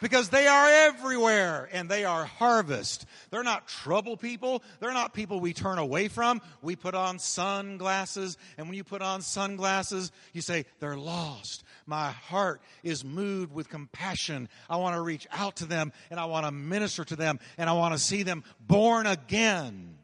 [0.00, 3.06] because they are everywhere and they are harvest.
[3.30, 4.62] They're not trouble people.
[4.80, 6.40] They're not people we turn away from.
[6.62, 11.64] We put on sunglasses, and when you put on sunglasses, you say, they're lost.
[11.88, 14.50] My heart is moved with compassion.
[14.68, 17.70] I want to reach out to them and I want to minister to them and
[17.70, 19.96] I want to see them born again.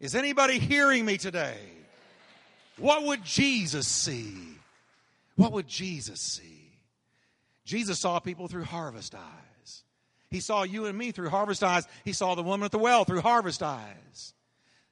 [0.00, 1.56] Is anybody hearing me today?
[2.78, 4.36] What would Jesus see?
[5.36, 6.72] What would Jesus see?
[7.64, 9.82] Jesus saw people through harvest eyes.
[10.30, 11.86] He saw you and me through harvest eyes.
[12.04, 14.34] He saw the woman at the well through harvest eyes.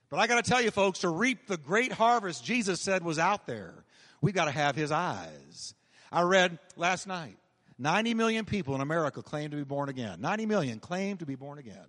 [0.09, 3.19] But I got to tell you, folks, to reap the great harvest Jesus said was
[3.19, 3.75] out there,
[4.21, 5.75] we got to have his eyes.
[6.11, 7.37] I read last night
[7.79, 10.21] 90 million people in America claim to be born again.
[10.21, 11.87] 90 million claim to be born again.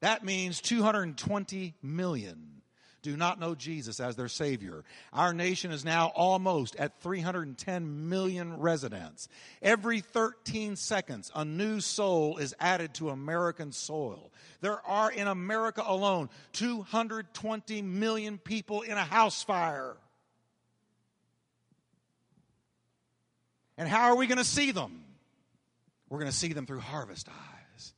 [0.00, 2.60] That means 220 million
[3.02, 4.84] do not know Jesus as their Savior.
[5.12, 9.28] Our nation is now almost at 310 million residents.
[9.62, 14.30] Every 13 seconds, a new soul is added to American soil.
[14.60, 19.96] There are in America alone 220 million people in a house fire.
[23.80, 25.04] And how are we going to see them?
[26.10, 27.94] We're going to see them through harvest eyes.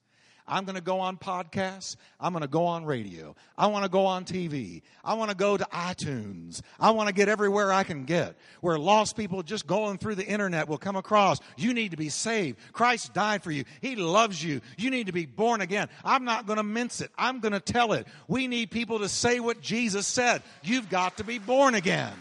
[0.46, 1.96] I'm going to go on podcasts.
[2.20, 3.34] I'm going to go on radio.
[3.58, 4.82] I want to go on TV.
[5.02, 6.62] I want to go to iTunes.
[6.78, 10.24] I want to get everywhere I can get where lost people just going through the
[10.24, 11.40] internet will come across.
[11.56, 12.60] You need to be saved.
[12.72, 13.64] Christ died for you.
[13.80, 14.60] He loves you.
[14.78, 15.88] You need to be born again.
[16.04, 17.10] I'm not going to mince it.
[17.18, 18.06] I'm going to tell it.
[18.28, 20.44] We need people to say what Jesus said.
[20.62, 22.12] You've got to be born again.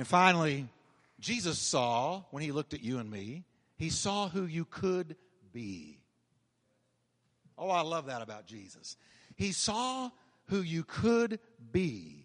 [0.00, 0.66] And finally,
[1.20, 3.44] Jesus saw, when he looked at you and me,
[3.76, 5.14] he saw who you could
[5.52, 5.98] be.
[7.58, 8.96] Oh, I love that about Jesus.
[9.36, 10.08] He saw
[10.46, 11.38] who you could
[11.70, 12.24] be,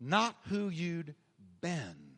[0.00, 1.14] not who you'd
[1.60, 2.16] been.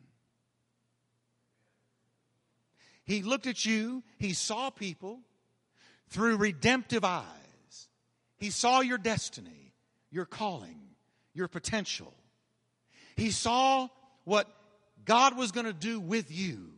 [3.03, 5.19] He looked at you, he saw people
[6.09, 7.87] through redemptive eyes.
[8.39, 9.75] He saw your destiny,
[10.09, 10.79] your calling,
[11.35, 12.15] your potential.
[13.15, 13.89] He saw
[14.23, 14.47] what
[15.07, 16.69] God was going to do with you,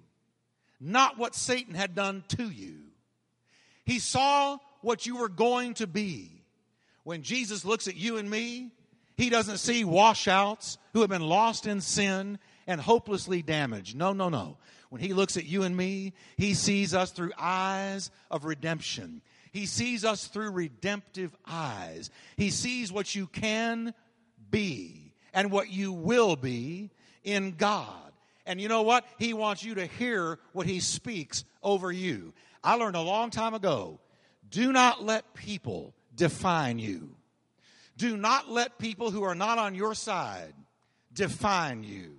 [0.80, 2.76] not what Satan had done to you.
[3.84, 6.44] He saw what you were going to be.
[7.04, 8.72] When Jesus looks at you and me,
[9.18, 13.98] he doesn't see washouts who have been lost in sin and hopelessly damaged.
[13.98, 14.58] No, no, no.
[14.90, 19.22] When he looks at you and me, he sees us through eyes of redemption.
[19.52, 22.12] He sees us through redemptive eyes.
[22.38, 23.94] He sees what you can
[24.52, 26.92] be and what you will be
[27.24, 28.09] in God.
[28.50, 29.06] And you know what?
[29.20, 32.34] He wants you to hear what he speaks over you.
[32.64, 34.00] I learned a long time ago
[34.50, 37.16] do not let people define you.
[37.96, 40.56] Do not let people who are not on your side
[41.14, 42.16] define you.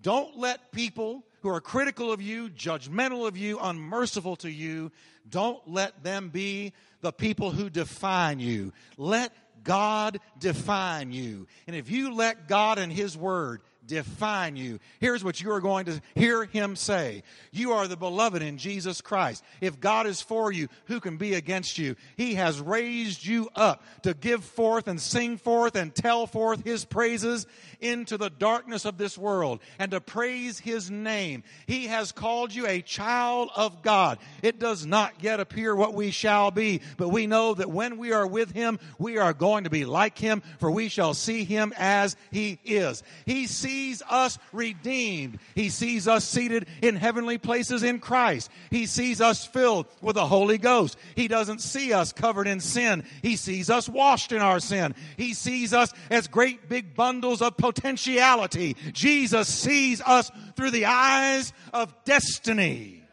[0.00, 4.90] Don't let people who are critical of you, judgmental of you, unmerciful to you,
[5.28, 8.72] don't let them be the people who define you.
[8.96, 9.30] Let
[9.62, 11.46] God define you.
[11.66, 14.78] And if you let God and His Word define you.
[15.00, 17.22] Here's what you are going to hear him say.
[17.52, 19.44] You are the beloved in Jesus Christ.
[19.60, 21.96] If God is for you, who can be against you?
[22.16, 26.84] He has raised you up to give forth and sing forth and tell forth his
[26.84, 27.46] praises
[27.80, 31.42] into the darkness of this world and to praise his name.
[31.66, 34.18] He has called you a child of God.
[34.42, 38.12] It does not yet appear what we shall be, but we know that when we
[38.12, 41.72] are with him, we are going to be like him, for we shall see him
[41.76, 43.02] as he is.
[43.26, 45.38] He sees sees us redeemed.
[45.54, 48.50] He sees us seated in heavenly places in Christ.
[48.70, 50.96] He sees us filled with the Holy Ghost.
[51.14, 53.04] He doesn't see us covered in sin.
[53.20, 54.94] He sees us washed in our sin.
[55.18, 58.76] He sees us as great big bundles of potentiality.
[58.92, 63.05] Jesus sees us through the eyes of destiny.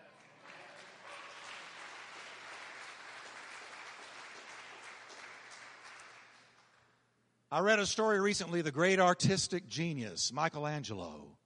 [7.54, 11.38] I read a story recently the great artistic genius, Michelangelo,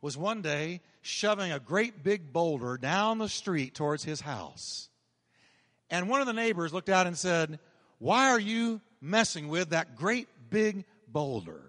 [0.00, 4.88] was one day shoving a great big boulder down the street towards his house.
[5.90, 7.58] And one of the neighbors looked out and said,
[7.98, 11.60] Why are you messing with that great big boulder?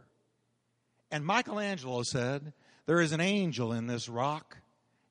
[1.12, 2.54] And Michelangelo said,
[2.86, 4.56] There is an angel in this rock,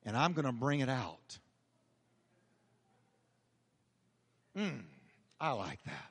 [0.03, 1.37] and I'm going to bring it out.
[4.55, 4.79] Hmm,
[5.39, 6.10] I like that.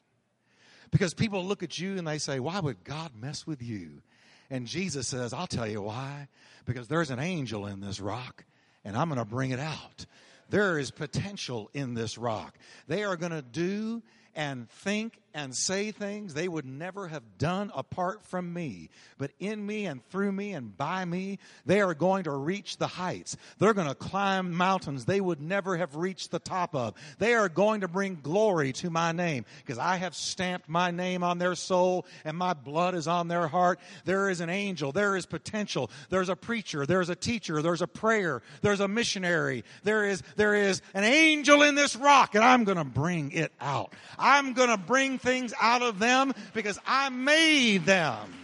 [0.91, 4.03] Because people look at you and they say, Why would God mess with you?
[4.51, 6.29] And Jesus says, I'll tell you why.
[6.65, 8.45] Because there's an angel in this rock,
[8.85, 10.07] and I'm going to bring it out.
[10.51, 12.59] There is potential in this rock.
[12.89, 14.03] They are going to do
[14.35, 18.91] and think and say things they would never have done apart from me.
[19.19, 22.87] But in me and through me and by me, they are going to reach the
[22.87, 23.37] heights.
[23.59, 26.95] They're going to climb mountains they would never have reached the top of.
[27.19, 31.23] They are going to bring glory to my name because I have stamped my name
[31.23, 33.79] on their soul and my blood is on their heart.
[34.05, 34.93] There is an angel.
[34.93, 35.91] There is potential.
[36.09, 36.87] There's a preacher.
[36.87, 37.63] There's a teacher.
[37.63, 38.43] There's a prayer.
[38.63, 39.65] There's a missionary.
[39.85, 43.53] There is, there is an angel in this rock and I'm going to bring it
[43.61, 43.95] out.
[44.19, 48.35] I'm going to bring things out of them because I made them.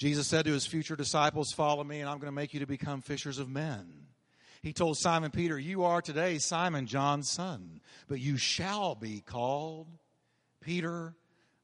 [0.00, 2.66] Jesus said to his future disciples, Follow me, and I'm going to make you to
[2.66, 3.86] become fishers of men.
[4.62, 9.88] He told Simon Peter, You are today Simon, John's son, but you shall be called
[10.62, 11.14] Peter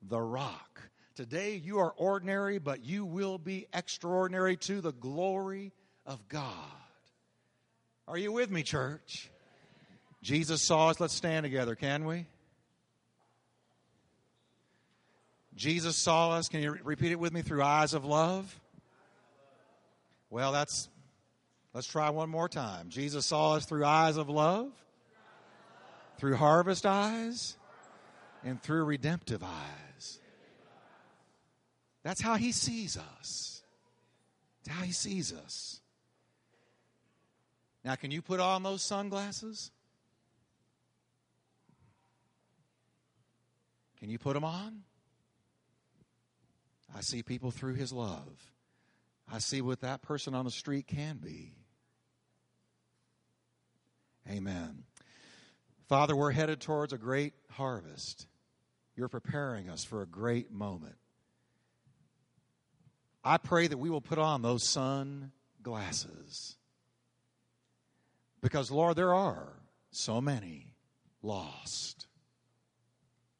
[0.03, 0.83] the Rock.
[1.15, 5.73] Today you are ordinary, but you will be extraordinary to the glory
[6.05, 6.53] of God.
[8.07, 9.31] Are you with me, church?
[10.27, 10.99] Jesus saw us.
[10.99, 12.27] Let's stand together, can we?
[15.55, 16.49] Jesus saw us.
[16.49, 17.43] Can you repeat it with me?
[17.43, 18.61] Through eyes of love?
[20.29, 20.89] Well, that's,
[21.73, 22.89] let's try one more time.
[22.89, 24.73] Jesus saw us through eyes of love,
[26.19, 27.57] through harvest eyes,
[28.43, 30.19] and through redemptive eyes.
[32.03, 33.63] That's how he sees us.
[34.65, 35.81] That's how he sees us.
[37.85, 39.71] Now, can you put on those sunglasses?
[43.99, 44.83] Can you put them on?
[46.95, 48.53] I see people through his love.
[49.31, 51.55] I see what that person on the street can be.
[54.29, 54.85] Amen.
[55.89, 58.27] Father, we're headed towards a great harvest.
[58.97, 60.97] You're preparing us for a great moment.
[63.23, 65.33] I pray that we will put on those sun
[65.63, 66.57] glasses.
[68.41, 69.53] Because, Lord, there are
[69.91, 70.75] so many
[71.23, 72.07] lost.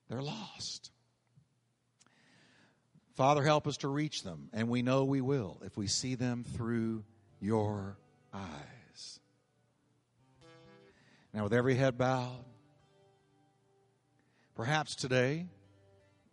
[0.09, 0.91] They're lost.
[3.15, 6.45] Father, help us to reach them, and we know we will if we see them
[6.45, 7.03] through
[7.41, 7.97] your
[8.33, 9.21] eyes.
[11.33, 12.45] Now, with every head bowed,
[14.55, 15.47] perhaps today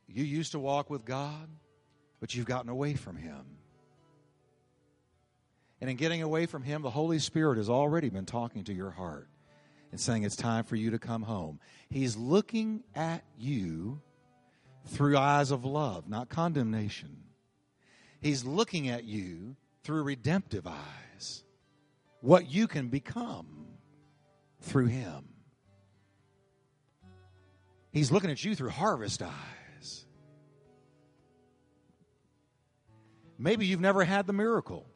[0.07, 1.47] you used to walk with God,
[2.19, 3.45] but you've gotten away from Him.
[5.81, 8.91] And in getting away from Him, the Holy Spirit has already been talking to your
[8.91, 9.27] heart
[9.93, 11.59] and saying it's time for you to come home.
[11.87, 14.01] He's looking at you
[14.87, 17.15] through eyes of love, not condemnation.
[18.19, 21.43] He's looking at you through redemptive eyes,
[22.21, 23.67] what you can become
[24.61, 25.25] through Him.
[27.91, 30.07] He's looking at you through harvest eyes.
[33.37, 34.87] Maybe you've never had the miracle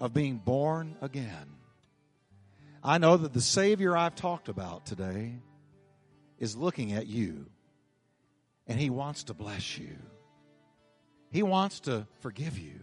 [0.00, 1.55] of being born again.
[2.86, 5.34] I know that the Savior I've talked about today
[6.38, 7.46] is looking at you
[8.68, 9.96] and He wants to bless you.
[11.32, 12.78] He wants to forgive you.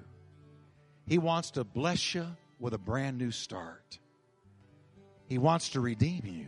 [1.07, 2.27] He wants to bless you
[2.59, 3.97] with a brand new start.
[5.29, 6.47] He wants to redeem you.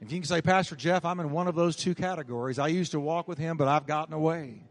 [0.00, 2.58] If you can say, Pastor Jeff, I'm in one of those two categories.
[2.58, 4.64] I used to walk with him, but I've gotten away.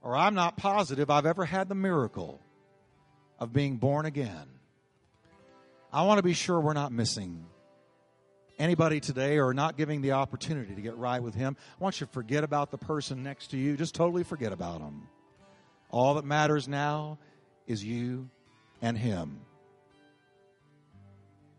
[0.00, 2.40] Or I'm not positive I've ever had the miracle
[3.38, 4.55] of being born again.
[5.96, 7.46] I want to be sure we're not missing
[8.58, 11.56] anybody today or not giving the opportunity to get right with Him.
[11.58, 13.78] I want you to forget about the person next to you.
[13.78, 15.08] Just totally forget about them.
[15.88, 17.16] All that matters now
[17.66, 18.28] is you
[18.82, 19.40] and Him.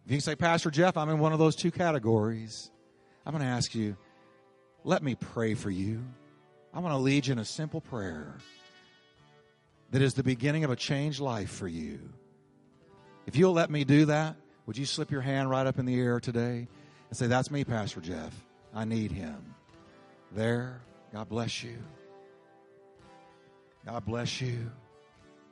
[0.05, 2.69] If you can say, Pastor Jeff, I'm in one of those two categories,
[3.25, 3.97] I'm going to ask you,
[4.83, 6.05] let me pray for you.
[6.75, 8.35] I want to lead you in a simple prayer
[9.89, 12.13] that is the beginning of a changed life for you.
[13.27, 15.99] If you'll let me do that, would you slip your hand right up in the
[15.99, 16.67] air today
[17.09, 18.33] and say, That's me, Pastor Jeff.
[18.73, 19.53] I need him.
[20.31, 20.81] There.
[21.13, 21.77] God bless you.
[23.85, 24.71] God bless you.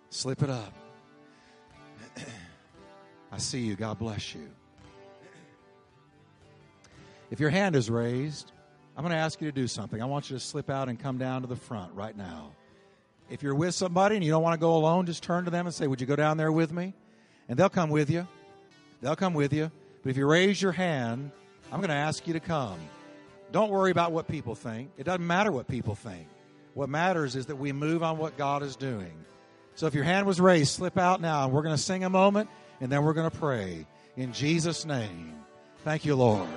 [0.09, 0.73] Slip it up.
[3.31, 3.75] I see you.
[3.75, 4.49] God bless you.
[7.31, 8.51] If your hand is raised,
[8.95, 10.01] I'm going to ask you to do something.
[10.01, 12.51] I want you to slip out and come down to the front right now.
[13.29, 15.65] If you're with somebody and you don't want to go alone, just turn to them
[15.65, 16.93] and say, Would you go down there with me?
[17.47, 18.27] And they'll come with you.
[19.01, 19.71] They'll come with you.
[20.03, 21.31] But if you raise your hand,
[21.71, 22.79] I'm going to ask you to come.
[23.51, 24.91] Don't worry about what people think.
[24.97, 26.27] It doesn't matter what people think.
[26.73, 29.13] What matters is that we move on what God is doing.
[29.75, 31.45] So if your hand was raised, slip out now.
[31.45, 32.49] And we're going to sing a moment
[32.81, 33.85] and then we're going to pray.
[34.17, 35.33] In Jesus' name.
[35.83, 36.47] Thank you, Lord.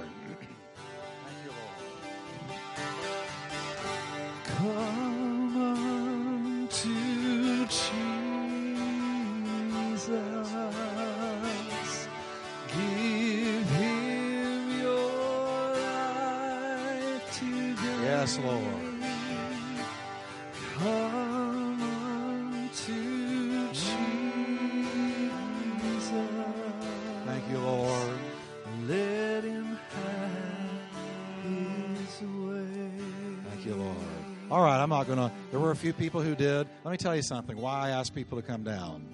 [35.78, 36.66] Few people who did.
[36.84, 39.06] Let me tell you something why I asked people to come down.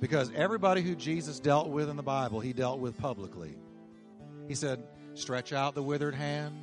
[0.00, 3.54] Because everybody who Jesus dealt with in the Bible, he dealt with publicly.
[4.46, 4.82] He said,
[5.14, 6.54] Stretch out the withered hand,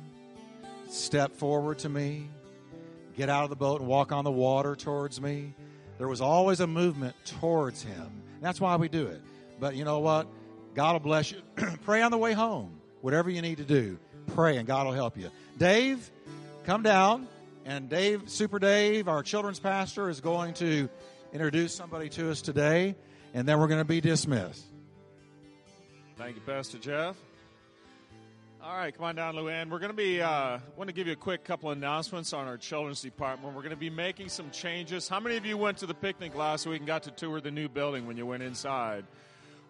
[0.88, 2.28] step forward to me,
[3.16, 5.54] get out of the boat and walk on the water towards me.
[5.98, 8.22] There was always a movement towards him.
[8.40, 9.20] That's why we do it.
[9.60, 10.26] But you know what?
[10.74, 11.38] God will bless you.
[11.84, 12.80] pray on the way home.
[13.02, 13.98] Whatever you need to do,
[14.34, 15.30] pray and God will help you.
[15.58, 16.10] Dave,
[16.64, 17.28] come down.
[17.64, 20.88] And Dave, Super Dave, our children's pastor, is going to
[21.32, 22.96] introduce somebody to us today.
[23.34, 24.64] And then we're going to be dismissed.
[26.16, 27.16] Thank you, Pastor Jeff.
[28.62, 29.70] All right, come on down, Luann.
[29.70, 32.56] We're going to be, uh, want to give you a quick couple announcements on our
[32.56, 33.56] children's department.
[33.56, 35.08] We're going to be making some changes.
[35.08, 37.50] How many of you went to the picnic last week and got to tour the
[37.50, 39.04] new building when you went inside?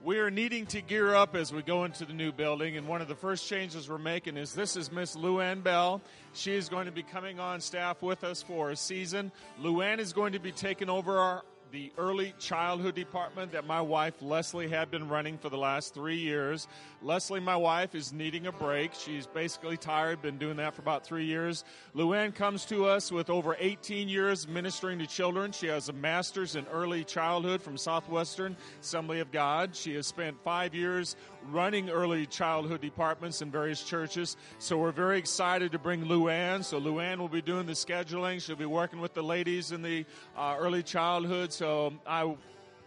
[0.05, 3.01] We are needing to gear up as we go into the new building, and one
[3.01, 6.01] of the first changes we're making is this is Miss Luann Bell.
[6.33, 9.31] She is going to be coming on staff with us for a season.
[9.61, 11.43] Luann is going to be taking over our
[11.73, 16.19] the early childhood department that my wife Leslie had been running for the last three
[16.19, 16.69] years.
[17.01, 18.93] Leslie, my wife, is needing a break.
[18.93, 21.65] She's basically tired, been doing that for about three years.
[21.97, 25.51] Luann comes to us with over 18 years ministering to children.
[25.51, 29.75] She has a master's in early childhood from Southwestern Assembly of God.
[29.75, 31.17] She has spent five years
[31.51, 34.37] running early childhood departments in various churches.
[34.59, 36.65] So we're very excited to bring Luann.
[36.65, 38.41] So Luann will be doing the scheduling.
[38.41, 40.05] She'll be working with the ladies in the
[40.37, 41.53] uh, early childhood.
[41.53, 42.35] So I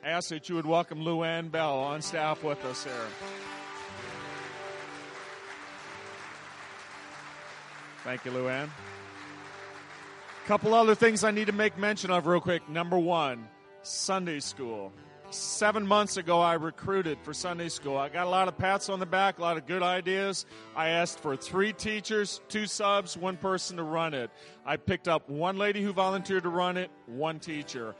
[0.03, 2.93] ask that you would welcome Luann Bell on staff with us here.
[8.03, 8.69] Thank you, Luann.
[10.45, 12.69] Couple other things I need to make mention of real quick.
[12.69, 13.47] Number one,
[13.81, 14.93] Sunday school.
[15.35, 17.97] Seven months ago, I recruited for Sunday school.
[17.97, 20.45] I got a lot of pats on the back, a lot of good ideas.
[20.77, 24.31] I asked for three teachers, two subs, one person to run it.
[24.65, 27.95] I picked up one lady who volunteered to run it, one teacher.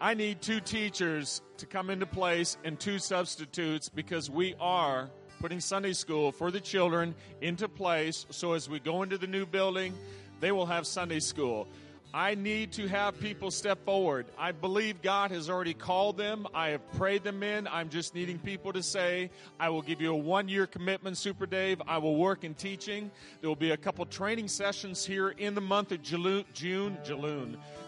[0.00, 5.10] I need two teachers to come into place and two substitutes because we are
[5.40, 9.46] putting Sunday school for the children into place so as we go into the new
[9.46, 9.94] building,
[10.40, 11.68] they will have Sunday school.
[12.12, 14.26] I need to have people step forward.
[14.36, 16.46] I believe God has already called them.
[16.52, 17.68] I have prayed them in.
[17.68, 19.30] I'm just needing people to say,
[19.60, 21.80] I will give you a one year commitment, Super Dave.
[21.86, 23.12] I will work in teaching.
[23.40, 26.98] There will be a couple training sessions here in the month of June, June,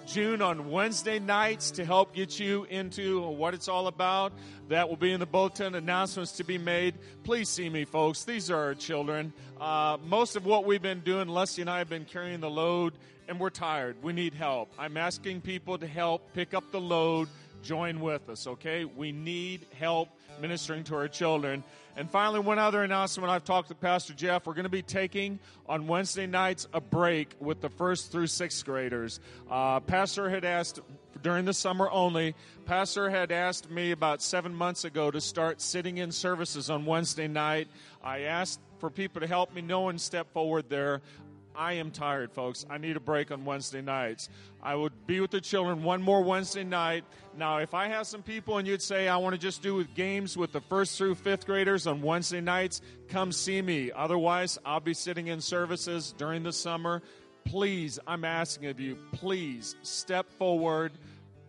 [0.06, 4.32] June on Wednesday nights to help get you into what it's all about.
[4.68, 5.74] That will be in the bulletin.
[5.74, 6.94] Announcements to be made.
[7.24, 8.24] Please see me, folks.
[8.24, 9.32] These are our children.
[9.60, 12.94] Uh, most of what we've been doing, Leslie and I have been carrying the load
[13.28, 13.96] and we're tired.
[14.02, 14.72] We need help.
[14.78, 17.28] I'm asking people to help pick up the load,
[17.62, 18.84] join with us, okay?
[18.84, 20.08] We need help
[20.40, 21.62] ministering to our children.
[21.96, 24.46] And finally, one other announcement I've talked to Pastor Jeff.
[24.46, 25.38] We're going to be taking
[25.68, 29.20] on Wednesday nights a break with the first through sixth graders.
[29.50, 30.80] Uh, Pastor had asked
[31.22, 32.34] during the summer only,
[32.64, 37.28] Pastor had asked me about seven months ago to start sitting in services on Wednesday
[37.28, 37.68] night.
[38.02, 41.02] I asked for people to help me No one stepped forward there.
[41.54, 42.64] I am tired, folks.
[42.70, 44.28] I need a break on Wednesday nights.
[44.62, 47.04] I would be with the children one more Wednesday night.
[47.36, 50.36] Now, if I have some people and you'd say, I want to just do games
[50.36, 53.90] with the first through fifth graders on Wednesday nights, come see me.
[53.94, 57.02] Otherwise, I'll be sitting in services during the summer.
[57.44, 60.92] Please, I'm asking of you, please step forward.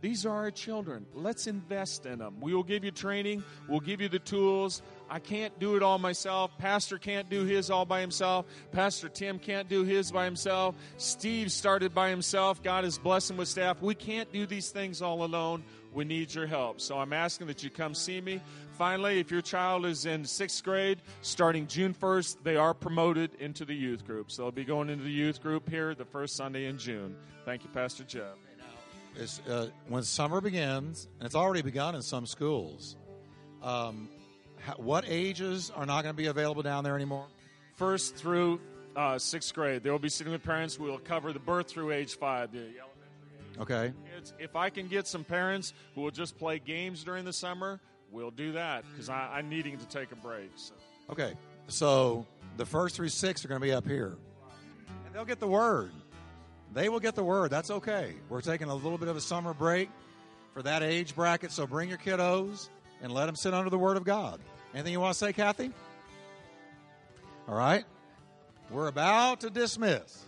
[0.01, 1.05] These are our children.
[1.13, 2.35] Let's invest in them.
[2.41, 4.81] We will give you training, we'll give you the tools.
[5.09, 6.57] I can't do it all myself.
[6.57, 8.45] Pastor can't do his all by himself.
[8.71, 10.75] Pastor Tim can't do his by himself.
[10.97, 12.63] Steve started by himself.
[12.63, 13.81] God is blessing with staff.
[13.81, 15.63] We can't do these things all alone.
[15.93, 16.81] We need your help.
[16.81, 18.41] So I'm asking that you come see me.
[18.77, 23.65] Finally, if your child is in sixth grade, starting June 1st, they are promoted into
[23.65, 24.31] the youth group.
[24.31, 27.15] So they'll be going into the youth group here the first Sunday in June.
[27.45, 28.35] Thank you, Pastor Jeff.
[29.47, 32.95] Uh, when summer begins, and it's already begun in some schools,
[33.61, 34.09] um,
[34.77, 37.25] what ages are not going to be available down there anymore?
[37.75, 38.59] First through
[38.95, 40.79] uh, sixth grade, they will be sitting with parents.
[40.79, 42.51] We'll cover the birth through age five.
[42.51, 43.93] The elementary Okay.
[44.15, 44.33] kids.
[44.39, 47.79] If I can get some parents who will just play games during the summer,
[48.11, 50.51] we'll do that because I'm needing to take a break.
[50.55, 50.73] So.
[51.11, 51.33] Okay.
[51.67, 52.25] So
[52.57, 54.15] the first through six are going to be up here.
[55.05, 55.91] And they'll get the word.
[56.73, 57.51] They will get the word.
[57.51, 58.15] That's okay.
[58.29, 59.89] We're taking a little bit of a summer break
[60.53, 61.51] for that age bracket.
[61.51, 62.69] So bring your kiddos
[63.03, 64.39] and let them sit under the word of God.
[64.73, 65.71] Anything you want to say, Kathy?
[67.47, 67.83] All right.
[68.71, 70.23] We're about to dismiss.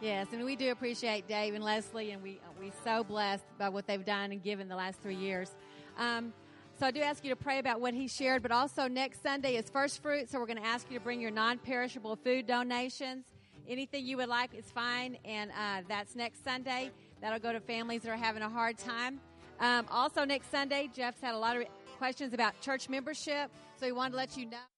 [0.00, 3.88] Yes, and we do appreciate Dave and Leslie, and we we so blessed by what
[3.88, 5.50] they've done and given the last three years.
[5.98, 6.32] Um,
[6.78, 9.56] so I do ask you to pray about what he shared, but also next Sunday
[9.56, 13.24] is First Fruit, so we're going to ask you to bring your non-perishable food donations.
[13.68, 16.92] Anything you would like is fine, and uh, that's next Sunday.
[17.20, 19.18] That'll go to families that are having a hard time.
[19.58, 21.64] Um, also, next Sunday, Jeff's had a lot of
[21.98, 24.77] questions about church membership, so he wanted to let you know.